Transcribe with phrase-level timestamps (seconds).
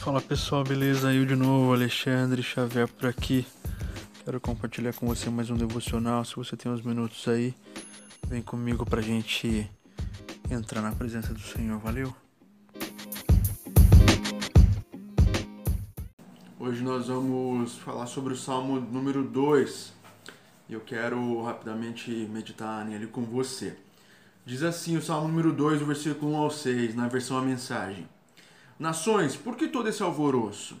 [0.00, 1.12] Fala pessoal, beleza?
[1.12, 3.46] Eu de novo, Alexandre Xavier por aqui.
[4.24, 6.24] Quero compartilhar com você mais um devocional.
[6.24, 7.54] Se você tem uns minutos aí,
[8.26, 9.70] vem comigo pra gente
[10.50, 12.16] entrar na presença do Senhor, valeu?
[16.58, 19.92] Hoje nós vamos falar sobre o Salmo número 2
[20.70, 23.76] e eu quero rapidamente meditar nele com você.
[24.46, 28.08] Diz assim o Salmo número 2, o versículo 1 ao 6, na versão A Mensagem.
[28.80, 30.74] Nações, por que todo esse alvoroço?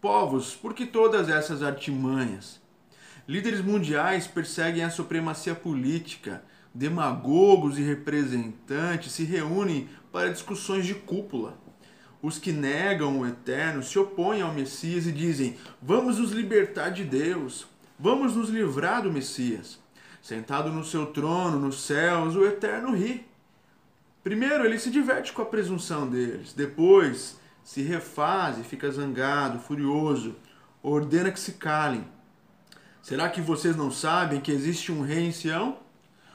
[0.00, 2.58] Povos, por que todas essas artimanhas?
[3.28, 11.58] Líderes mundiais perseguem a supremacia política, demagogos e representantes se reúnem para discussões de cúpula.
[12.22, 17.04] Os que negam o eterno se opõem ao Messias e dizem: Vamos nos libertar de
[17.04, 17.66] Deus,
[17.98, 19.78] vamos nos livrar do Messias.
[20.22, 23.26] Sentado no seu trono nos céus, o eterno ri.
[24.26, 26.52] Primeiro, ele se diverte com a presunção deles.
[26.52, 30.34] Depois, se refaz e fica zangado, furioso.
[30.82, 32.04] Ordena que se calem.
[33.00, 35.78] Será que vocês não sabem que existe um rei em Sião?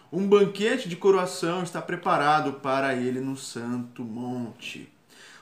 [0.10, 4.90] Um banquete de coroação está preparado para ele no santo monte.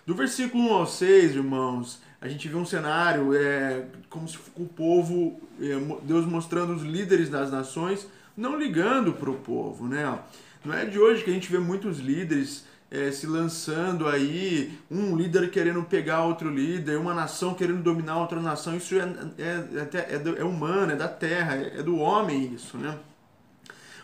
[0.03, 4.65] Do versículo 1 ao 6, irmãos, a gente vê um cenário é, como se o
[4.65, 8.07] povo, é, Deus mostrando os líderes das nações,
[8.39, 10.17] não ligando para o povo, né?
[10.63, 15.15] Não é de hoje que a gente vê muitos líderes é, se lançando aí, um
[15.15, 18.75] líder querendo pegar outro líder, uma nação querendo dominar outra nação.
[18.75, 19.01] Isso é,
[19.37, 22.97] é, é, é humano, é da terra, é, é do homem isso, né?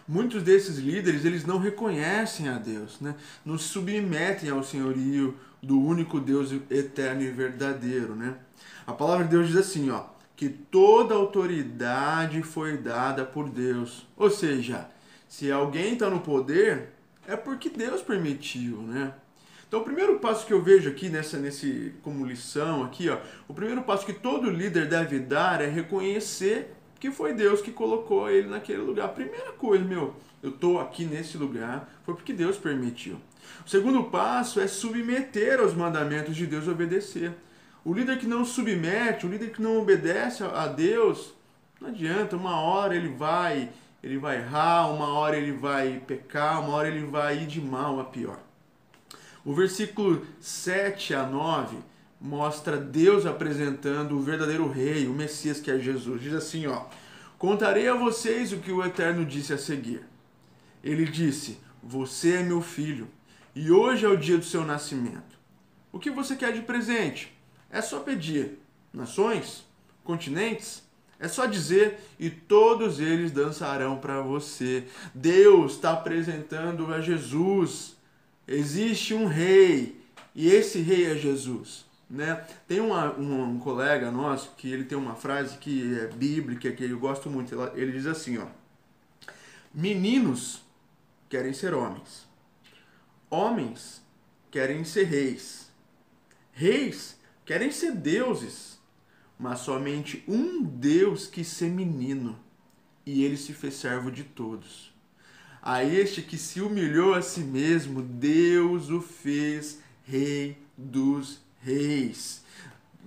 [0.07, 3.15] Muitos desses líderes, eles não reconhecem a Deus, né?
[3.43, 8.15] não se submetem ao senhorio do único Deus eterno e verdadeiro.
[8.15, 8.35] Né?
[8.85, 10.03] A palavra de Deus diz assim, ó,
[10.35, 14.05] que toda autoridade foi dada por Deus.
[14.17, 14.89] Ou seja,
[15.27, 16.89] se alguém está no poder,
[17.27, 19.13] é porque Deus permitiu, né?
[19.67, 23.53] Então, o primeiro passo que eu vejo aqui nessa nesse como lição aqui, ó, o
[23.53, 28.47] primeiro passo que todo líder deve dar é reconhecer que foi Deus que colocou ele
[28.47, 29.09] naquele lugar.
[29.09, 33.17] Primeira coisa, meu, eu estou aqui nesse lugar foi porque Deus permitiu.
[33.65, 37.33] O segundo passo é submeter aos mandamentos de Deus e obedecer.
[37.85, 41.35] O líder que não submete, o líder que não obedece a Deus,
[41.79, 43.69] não adianta, uma hora ele vai
[44.01, 47.99] ele vai errar, uma hora ele vai pecar, uma hora ele vai ir de mal
[47.99, 48.39] a pior.
[49.43, 51.77] O versículo 7 a 9
[52.21, 56.21] mostra Deus apresentando o verdadeiro rei, o Messias que é Jesus.
[56.21, 56.85] Diz assim, ó:
[57.37, 60.01] Contarei a vocês o que o Eterno disse a seguir.
[60.83, 63.07] Ele disse: Você é meu filho,
[63.55, 65.35] e hoje é o dia do seu nascimento.
[65.91, 67.34] O que você quer de presente?
[67.75, 68.57] É só pedir.
[68.93, 69.65] Nações?
[70.01, 70.81] Continentes?
[71.19, 74.87] É só dizer e todos eles dançarão para você.
[75.13, 77.97] Deus está apresentando a Jesus.
[78.47, 80.01] Existe um rei
[80.33, 81.83] e esse rei é Jesus.
[82.09, 82.45] Né?
[82.65, 86.85] Tem uma, um, um, colega nosso que ele tem uma frase que é bíblica, que
[86.85, 87.61] eu gosto muito.
[87.75, 88.45] Ele diz assim: ó,
[89.73, 90.61] Meninos
[91.27, 92.25] querem ser homens,
[93.29, 94.01] homens
[94.49, 95.69] querem ser reis,
[96.53, 98.75] reis querem ser deuses
[99.37, 102.37] mas somente um Deus que ser menino,
[103.05, 104.93] e ele se fez servo de todos.
[105.61, 112.43] A este que se humilhou a si mesmo, Deus o fez rei dos reis.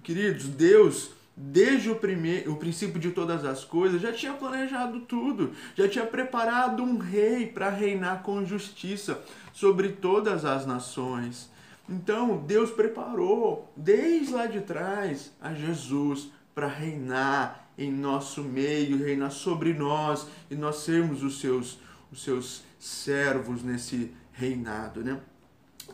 [0.02, 5.52] Queridos, Deus, desde o, primeiro, o princípio de todas as coisas, já tinha planejado tudo,
[5.76, 9.22] já tinha preparado um rei para reinar com justiça
[9.52, 11.48] sobre todas as nações.
[11.88, 19.30] Então, Deus preparou desde lá de trás a Jesus para reinar em nosso meio, reinar
[19.30, 21.78] sobre nós e nós sermos os seus,
[22.12, 25.20] os seus servos nesse reinado, né?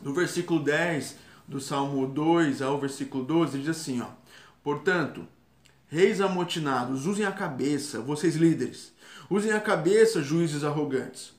[0.01, 1.17] No versículo 10
[1.47, 4.07] do Salmo 2 ao versículo 12 diz assim, ó:
[4.63, 5.27] Portanto,
[5.87, 8.93] reis amotinados, usem a cabeça, vocês líderes.
[9.29, 11.33] Usem a cabeça, juízes arrogantes.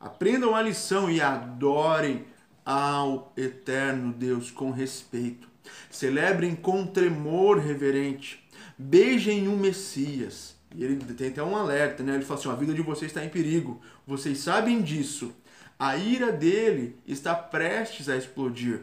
[0.00, 2.24] Aprendam a lição e adorem
[2.68, 5.48] ao eterno Deus com respeito.
[5.90, 8.46] Celebrem com tremor reverente.
[8.76, 10.54] Beijem um Messias.
[10.74, 12.14] E ele tem até um alerta, né?
[12.14, 13.80] Ele fala assim: a vida de vocês está em perigo.
[14.06, 15.34] Vocês sabem disso.
[15.78, 18.82] A ira dele está prestes a explodir.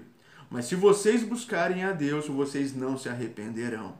[0.50, 3.94] Mas se vocês buscarem a Deus, vocês não se arrependerão.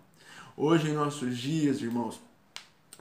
[0.58, 2.20] Hoje, em nossos dias, irmãos,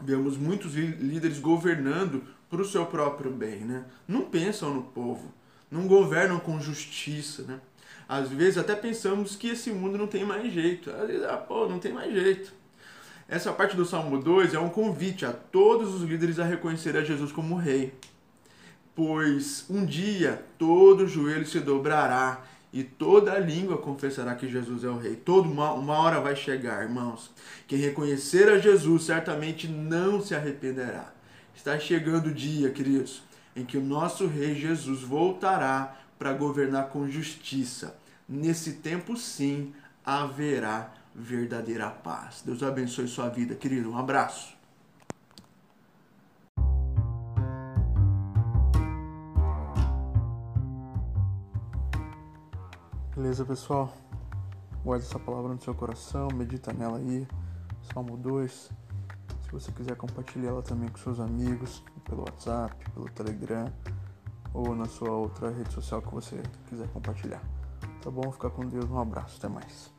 [0.03, 3.87] vemos muitos líderes governando para o seu próprio bem, né?
[4.07, 5.33] Não pensam no povo
[5.75, 7.61] não governam com justiça, né?
[8.09, 10.91] Às vezes até pensamos que esse mundo não tem mais jeito.
[10.91, 12.53] Às vezes, ah, pô, não tem mais jeito.
[13.27, 17.03] Essa parte do Salmo 2 é um convite a todos os líderes a reconhecer a
[17.03, 17.95] Jesus como rei.
[18.95, 24.99] Pois um dia todo joelho se dobrará e toda língua confessará que Jesus é o
[24.99, 25.15] Rei.
[25.15, 27.31] Toda uma, uma hora vai chegar, irmãos.
[27.69, 31.13] Quem reconhecer a Jesus certamente não se arrependerá.
[31.55, 33.23] Está chegando o dia, queridos,
[33.57, 37.97] em que o nosso Rei Jesus voltará para governar com justiça.
[38.29, 39.73] Nesse tempo, sim,
[40.05, 42.43] haverá verdadeira paz.
[42.45, 43.91] Deus abençoe sua vida, querido.
[43.91, 44.55] Um abraço.
[53.15, 53.97] Beleza, pessoal?
[54.85, 57.27] Guarde essa palavra no seu coração, medita nela aí.
[57.93, 58.51] Salmo 2.
[58.51, 63.73] Se você quiser compartilhar ela também com seus amigos, pelo WhatsApp, pelo Telegram
[64.53, 67.43] ou na sua outra rede social que você quiser compartilhar.
[68.01, 68.31] Tá bom?
[68.31, 69.93] Fica com Deus, um abraço, até mais.